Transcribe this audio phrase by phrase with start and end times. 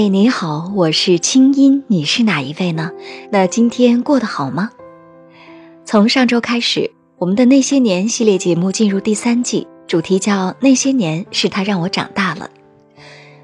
[0.00, 2.92] 嗨，你好，我是清音，你是哪一位呢？
[3.32, 4.70] 那今天过得好吗？
[5.84, 12.48] 从上周开始，我们的那些年系列节目进入第三季，主题叫“那些年是他让我长大了”。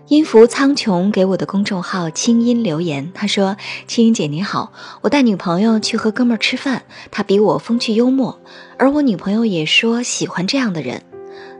[0.06, 3.56] 音符苍穹给我的公众号清音留言，他说
[3.88, 8.38] ：“清音姐你好，我带女朋友去和哥们儿吃饭，他比我风趣幽默，
[8.78, 11.02] 而我女朋友也说喜欢这样的人。”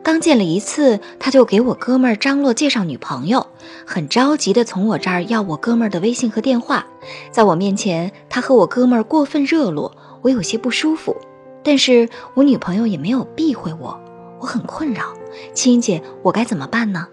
[0.05, 3.47] 刚见了一次，他就给我哥们儿张罗介绍女朋友，
[3.87, 6.87] 很着急的从我这儿要我哥们儿的微信和电话。
[7.31, 11.17] 在我面前，他和我哥们儿过分热络，我有些不舒服。
[11.63, 13.99] 但是我女朋友也没有避讳我，
[14.41, 15.15] 我很困扰。
[15.55, 17.09] 亲姐，我该怎么办呢？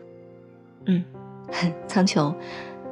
[0.86, 1.02] 嗯，
[1.88, 2.36] 苍穹，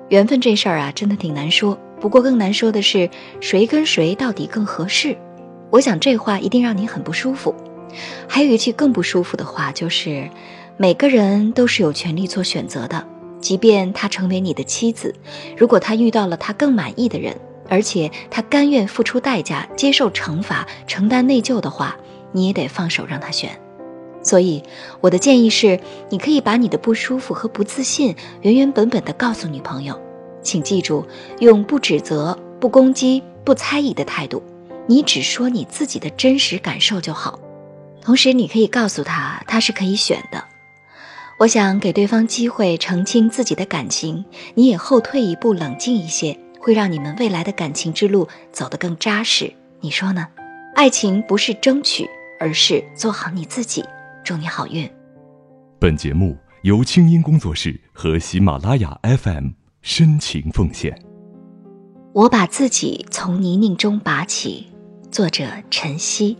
[0.07, 1.77] 缘分这事儿啊，真的挺难说。
[1.99, 3.09] 不过更难说的是，
[3.41, 5.17] 谁跟谁到底更合适？
[5.71, 7.53] 我想这话一定让你很不舒服。
[8.27, 10.29] 还有一句更不舒服的话，就是
[10.77, 13.05] 每个人都是有权利做选择的。
[13.41, 15.15] 即便他成为你的妻子，
[15.55, 17.35] 如果他遇到了他更满意的人，
[17.69, 21.95] 而且他甘愿付出代价、接受惩罚、承担内疚的话，
[22.31, 23.49] 你也得放手让他选。
[24.21, 24.61] 所以，
[24.99, 29.97] 我的建议是，你可以把你的不舒服和不自信原原本本的告诉女朋友。
[30.41, 31.05] 请记住，
[31.39, 34.43] 用不指责、不攻击、不猜疑的态度，
[34.87, 37.39] 你只说你自己的真实感受就好。
[38.09, 40.43] 同时，你可以告诉他，他是可以选的。
[41.37, 49.53] 我想给对方机会澄清自己的感情，你也后退一步，冷静一些，会让你们未来的感情之路走得更扎实。
[49.79, 50.27] 你说呢？
[50.73, 53.85] 爱情不是争取，而是做好你自己。
[54.25, 54.89] 祝你好运。
[55.77, 59.49] 本节目由清音工作室和喜马拉雅 FM
[59.83, 60.99] 深情奉献。
[62.13, 64.65] 我把自己从泥泞中拔起。
[65.11, 66.35] 作者：晨曦。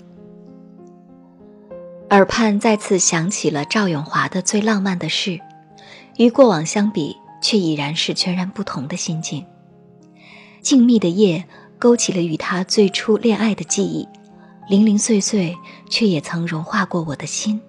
[2.12, 5.40] 耳畔再次响起了赵咏华的最浪漫的事，
[6.18, 9.46] 与过往相比，却已然是全然不同的心境。
[10.62, 11.46] 静谧的夜
[11.78, 14.08] 勾起了与他最初恋爱的记忆，
[14.68, 15.56] 零零碎碎，
[15.88, 17.62] 却也曾融化过我的心。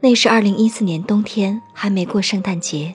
[0.00, 2.94] 那是二零一四年冬天，还没过圣诞节，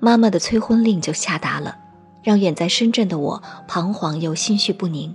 [0.00, 1.76] 妈妈的催婚令就下达了，
[2.24, 5.14] 让远在深圳的我彷徨又心绪不宁。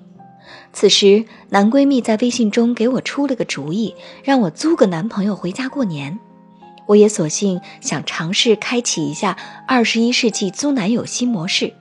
[0.73, 3.93] 此时，男闺蜜在微信中给我出了个主意，
[4.23, 6.17] 让我租个男朋友回家过年。
[6.87, 9.37] 我也索性想尝试开启一下
[9.67, 11.73] 二十一世纪租男友新模式。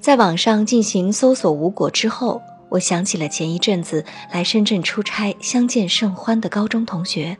[0.00, 7.36] 在网上进行搜索无果之后，我想起了前一阵子来深圳出差相见甚欢的高中同学。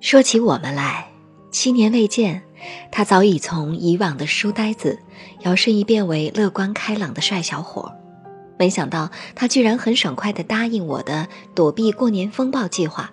[0.00, 1.08] 说起我们来，
[1.50, 2.42] 七年未见，
[2.90, 4.98] 他早已从以往的书呆子，
[5.40, 7.92] 摇身一变为乐观开朗的帅小伙。
[8.58, 13.10] 没想到他居然很爽快地答应我的躲避过年风暴计划。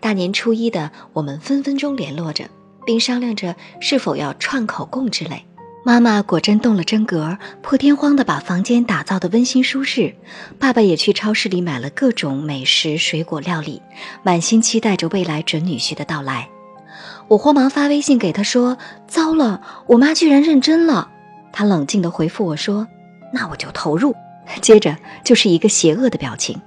[0.00, 2.48] 大年初一的，我们分分钟联络着，
[2.86, 5.44] 并商量着是否要串口供之类。
[5.86, 10.14] 妈妈果真动了真格，破天荒地把房间打造得温馨舒适。
[10.58, 13.82] 爸爸也去超市里买了各种美食、水果料理，
[14.22, 16.48] 满心期待着未来准女婿的到来。
[17.28, 21.10] 我慌忙发微信给他说：“糟了，我妈居然认真了。”
[21.52, 22.86] 他冷静地回复我说
[23.32, 24.14] ：“那我就投入。”
[24.60, 26.60] 接着就是一个邪恶的表情。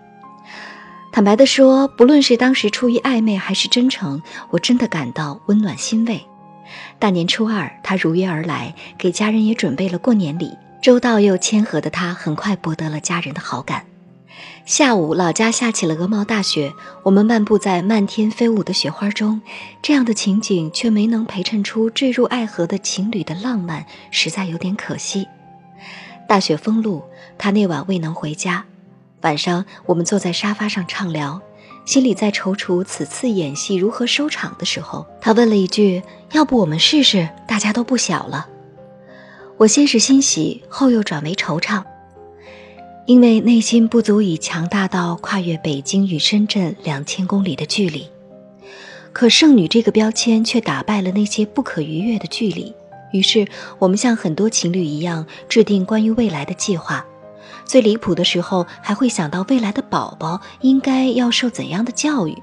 [1.11, 4.21] 坦白的说，不论是当时出于暧昧还是真诚，
[4.51, 6.25] 我真的感到温暖欣慰。
[6.99, 10.51] 大年初二，他如约而来，给家人也准备了过年礼。
[10.81, 13.85] 周到又谦和的他，很快博得了家人的好感。
[14.63, 16.73] 下午，老家下起了鹅毛大雪，
[17.03, 19.41] 我们漫步在漫天飞舞的雪花中，
[19.81, 25.27] 这样的情景却没能陪衬出坠入爱河的情侣的浪漫，实在有点可惜。
[26.27, 27.01] 大雪封路，
[27.37, 28.65] 他那晚未能回家。
[29.21, 31.41] 晚上，我们坐在沙发上畅聊，
[31.85, 36.03] 心里在踌躇此次演戏如何收场的时候，他问了一句
[36.33, 37.27] ：“要不我们试试？
[37.47, 38.47] 大家都不小了。”
[39.57, 41.83] 我先是欣喜，后又转为惆怅，
[43.07, 48.07] 因为内心不足以强大到跨越北京与深圳两千公里的距离。
[49.11, 52.71] 可剩女这个标签却打败了那些不可逾越的距离。
[53.11, 53.47] 于是，
[53.79, 57.03] 我们像很多情侣一样制定关于未来的计划。
[57.67, 62.35] 最离谱的时候，还会想到未来的宝宝应该要受怎样的教育。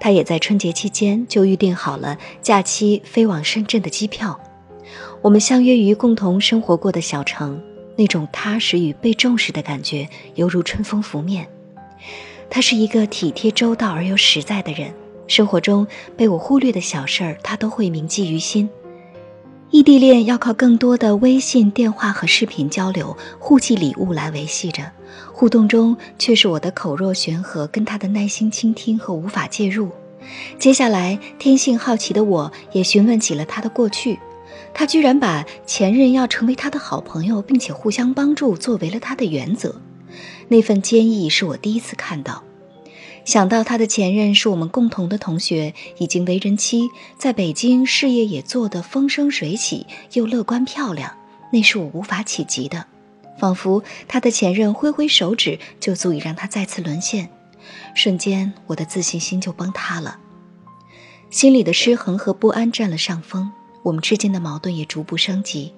[0.00, 4.38] 他也在春节期间就预定好了假期飞往深圳的机票。
[5.20, 7.60] 我们相约于共同生活过的小城，
[7.96, 11.48] 那种踏实与被重视的感觉犹如春风拂面。
[12.48, 14.94] 他是一个体贴周到而又实在的人，
[15.26, 15.84] 生活中
[16.16, 18.70] 被我忽略的小事儿，他都会铭记于心。
[19.70, 24.90] 异地恋要靠更多的微信、电话和视频交流，互寄礼物来维系着，
[25.30, 29.90] 互动中却是我的口若悬河，跟他的耐心倾听和无法介入。
[30.58, 34.18] 接下来，天性好奇的我也询问起了他的过去，
[34.72, 39.74] 他居然把前任要成为他的好朋友，并且互相帮助作为了他的原则。
[40.48, 42.42] 那份坚毅是我第一次看到。
[43.28, 46.88] 想到他的前任是我们共同的同学，已经为人妻，
[47.18, 51.14] 在北京事业也做得风生水起，又乐观漂亮，
[51.52, 52.86] 那是我无法企及的。
[53.38, 57.28] 仿佛他的前任挥挥手指就足以让他再次沦陷，
[57.94, 60.18] 瞬间我的自信心就崩塌了，
[61.28, 63.52] 心里的失衡和不安占了上风，
[63.82, 65.74] 我们之间的矛盾也逐步升级。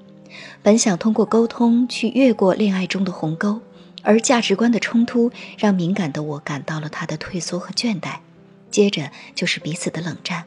[0.62, 3.60] 本想通过沟通去越过恋爱中的鸿沟，
[4.02, 8.18] 而价值观的冲突让敏感的我感到了他的退缩和倦怠，
[8.70, 10.44] 接着就是彼此的冷战，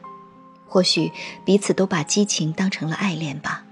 [0.66, 1.12] 或许
[1.44, 3.64] 彼此都把激情当成了爱恋吧。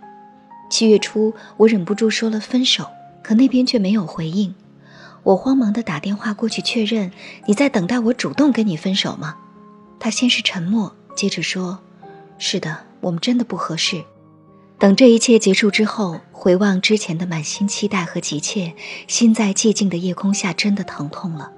[0.71, 2.89] 七月初，我忍不住说了分手。
[3.23, 4.53] 可那边却没有回应，
[5.23, 7.13] 我慌忙地打电话过去确认
[7.47, 9.37] ：“你在等待我主动跟你分手吗？”
[10.01, 11.79] 他先是沉默，接着说
[12.37, 14.03] ：“是的，我们真的不合适。”
[14.83, 18.75] 等这一切结束之后，回望之前的满心期待和急切，
[19.07, 21.53] 心在寂静的夜空下真的疼痛了。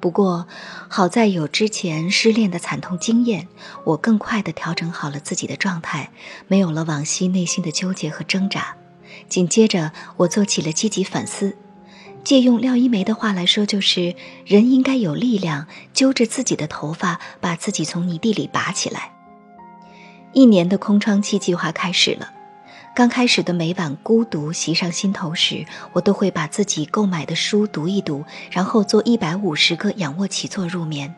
[0.00, 0.48] 不过
[0.88, 3.46] 好在有之前失恋的惨痛经验，
[3.84, 6.10] 我更快地调整好了自己的状态，
[6.48, 8.74] 没有了往昔内心的纠结和挣扎。
[9.28, 11.56] 紧接着，我做起了积极反思。
[12.24, 19.12] 借用廖一梅的话来说，就是人应该有力量，揪着自己的头发，把自己从泥地里拔起来。
[20.32, 22.32] 一年的空窗期计划开始了。
[22.94, 31.12] 刚开始的每晚孤独袭上心头时，我都会把自己购买的书读一读，然后做一百五十个仰卧起坐入眠。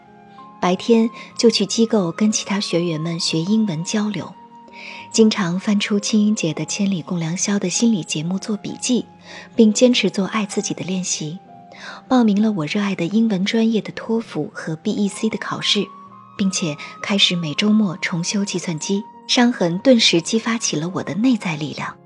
[0.59, 4.33] 白天就去机构跟其他学员们学英文交流。
[5.13, 9.05] 经常翻出青音姐的《千里共良宵》的心理节目做笔记，
[9.55, 11.39] 并坚持做爱自己的练习。
[12.09, 15.87] 报名了我热爱的英文专业的托福和 BEC 的考试，
[16.39, 19.03] 并且开始每周末重修计算机。
[19.27, 21.97] 伤痕顿时激发起了我的内在力量。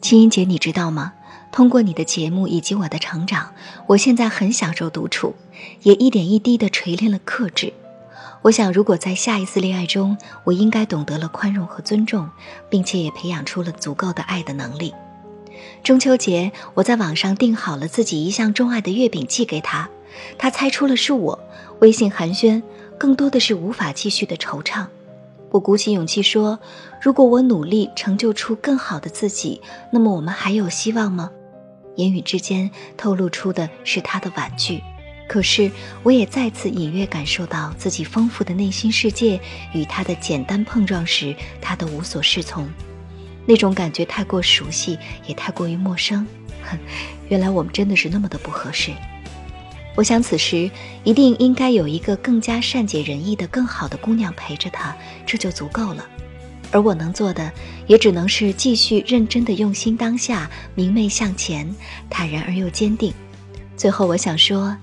[0.00, 1.12] 青音姐，你知道吗？
[1.52, 3.52] 通过你的节目以及我的成长，
[3.86, 5.34] 我现在很享受独处，
[5.82, 7.72] 也一点一滴地锤炼了克制。
[8.42, 12.30] 我想，如果在下一次恋爱中，我应该懂得了宽容和尊重，
[12.70, 14.94] 并且也培养出了足够的爱的能力。
[15.82, 19.90] 中秋节，我在网上订好了自己一向钟爱的月饼寄给他，
[20.38, 21.38] 他猜出了是我，
[21.80, 22.62] 微信寒暄，
[22.96, 24.86] 更多的是无法继续的惆怅。
[25.50, 26.58] 我鼓起勇气说
[27.02, 29.60] ：“如果我努力成就出更好的自己，
[29.92, 31.30] 那么我们还有希望吗？”
[31.96, 34.80] 言语之间透露出的是他的婉拒。
[35.28, 35.70] 可是，
[36.02, 39.40] 我也再次隐约感受到自己丰富的内心世界
[39.72, 42.68] 与他的简单碰撞时，他的无所适从。
[43.46, 46.26] 那种感觉太过熟悉，也太过于陌生。
[46.62, 46.78] 哼，
[47.28, 48.92] 原来我们真的是那么的不合适。
[49.94, 50.70] 我想，此时
[51.04, 54.96] 一定应该有一个更加善解人意的、更好的姑娘陪着他，
[55.26, 56.06] 这就足够了。
[56.72, 57.50] 而我能做的，
[57.86, 61.68] 也只能是继续认真的用心当下，明媚向前，
[62.08, 63.12] 坦然而又坚定。
[63.76, 64.76] 最后，我想说。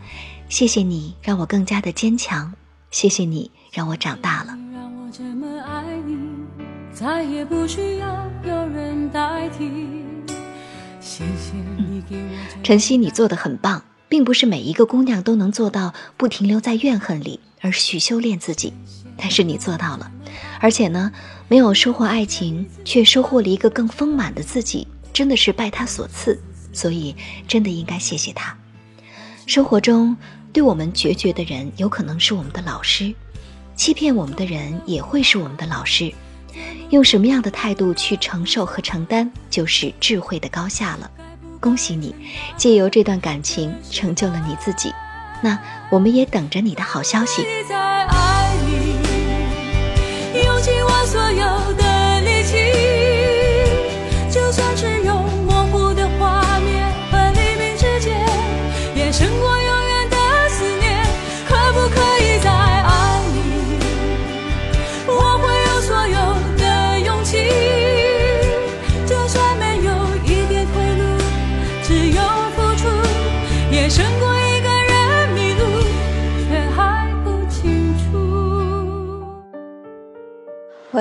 [0.50, 2.54] 谢谢你让我更加的坚强，
[2.90, 4.58] 谢谢你让我长大了。
[12.64, 18.74] 晨曦，你做的很棒，并不是每一个姑娘都能做到不停留在怨恨里，而是去修炼自己。
[19.18, 20.12] 但是你做到了，
[20.60, 21.12] 而且呢，
[21.48, 26.40] 没有收获爱情，却收获了一个更丰满的自己，真的是拜他所赐，
[26.72, 27.16] 所以
[27.48, 28.56] 真的应该谢谢他。
[29.46, 30.16] 生活中。
[30.54, 33.14] 对我们决绝的人，有可能是我们的老师；
[33.76, 36.12] 欺骗我们的人，也会是我们的老师。
[36.90, 41.12] 用什么样的态度去承受和承担，就是智慧的高下了。
[41.60, 42.16] 恭喜你，
[42.56, 44.94] 借由这段感情成就了你自己。
[45.42, 45.58] 那
[45.90, 47.46] 我们也等着你的好消息。
[50.44, 51.67] 用尽我所有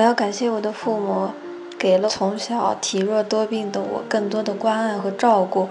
[0.07, 1.31] 要感谢我的父母，
[1.77, 5.67] 给了从小体弱多病的我更多的关爱和照顾，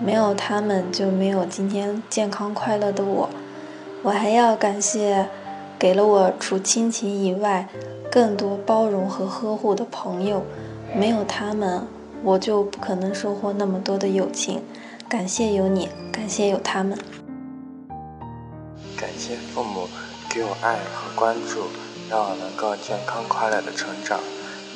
[0.00, 3.28] 没有他们就没有今天健康快乐的我。
[4.02, 5.28] 我还要感谢，
[5.78, 7.68] 给了我除亲情以外
[8.10, 10.42] 更多包容和呵护的朋友，
[10.94, 11.86] 没有他们，
[12.22, 14.62] 我就不可能收获那么多的友情。
[15.06, 16.98] 感谢有你，感谢有他们。
[18.96, 19.86] 感谢父母
[20.30, 21.64] 给我爱和关注。
[22.08, 24.20] 让我能够健康快乐的成长，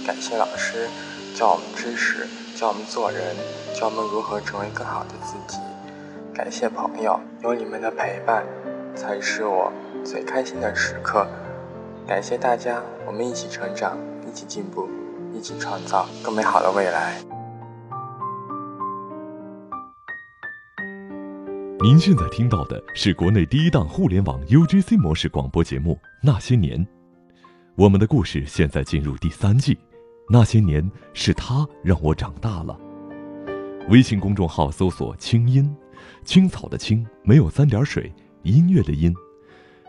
[0.05, 0.89] 感谢老师
[1.35, 3.37] 教我们知识，教我们做人，
[3.73, 5.59] 教我们如何成为更好的自己。
[6.35, 8.45] 感谢朋友，有你们的陪伴，
[8.97, 9.73] 才是我
[10.05, 11.27] 最开心的时刻。
[12.07, 13.97] 感谢大家，我们一起成长，
[14.29, 14.89] 一起进步，
[15.33, 17.23] 一起创造更美好的未来。
[21.83, 26.79] 您现在听到的是国内第一档互联网 UGC 模式广播节目《那些年》，
[27.81, 29.75] 我们的故事现在进入第三季。
[30.29, 32.79] 那些年，是他让我长大了。
[33.89, 35.75] 微信公众号搜索“清音”，
[36.23, 39.15] 青草的青没有三点水，音乐的音。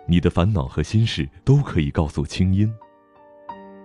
[0.08, 2.74] 你的烦恼和心事都可以告诉清音。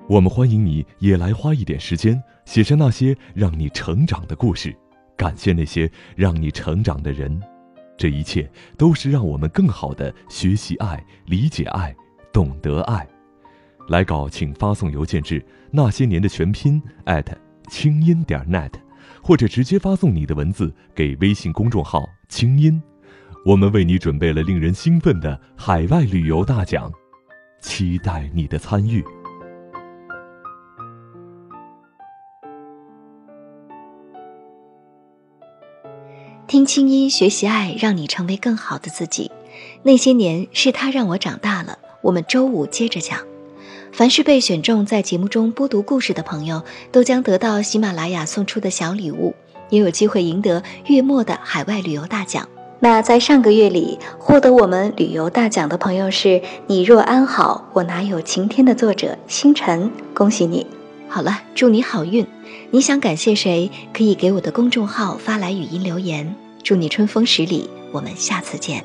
[0.08, 4.72] 我们欢迎你也来花一点时间，写下那些让你成长的故事，
[5.16, 7.42] 感谢那些让你成长的人。
[7.98, 8.48] 这一切
[8.78, 11.92] 都是让我们更好的学习爱、理解爱、
[12.32, 13.04] 懂得爱。
[13.88, 17.36] 来稿请发送邮件至那些年的全拼艾特
[17.68, 18.72] 清音点 net，
[19.22, 22.82] 或者直接发送你的文字给微信公众号“清音”，
[23.44, 26.90] 我们为你准备了令人兴奋的海外旅游大奖，
[27.60, 29.04] 期待你的参与。
[36.46, 39.30] 听清音，学习爱，让你成为更好的自己。
[39.82, 41.78] 那些年是他让我长大了。
[42.02, 43.18] 我们周五接着讲。
[43.96, 46.62] 凡是被选中在节目中播读故事的朋友，
[46.92, 49.34] 都将得到喜马拉雅送出的小礼物，
[49.70, 52.46] 也有机会赢得月末的海外旅游大奖。
[52.78, 60.66] 那在上个月里获得我们旅游大奖的朋友是你若安好，我哪有晴天的作者星辰，恭喜你！
[61.08, 62.26] 好了，祝你好运。
[62.72, 66.36] 你想感谢谁，可以给我的公众号发来语音留言。
[66.62, 68.84] 祝你春风十里，我们下次见。